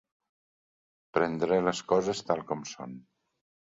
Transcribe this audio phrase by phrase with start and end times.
[1.17, 2.97] Prendre les coses tal com són.